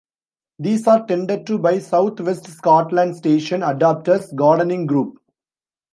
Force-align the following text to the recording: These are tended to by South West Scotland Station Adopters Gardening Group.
These 0.57 0.87
are 0.87 1.05
tended 1.05 1.45
to 1.45 1.59
by 1.59 1.77
South 1.77 2.19
West 2.21 2.47
Scotland 2.47 3.17
Station 3.17 3.61
Adopters 3.61 4.33
Gardening 4.33 4.87
Group. 4.87 5.19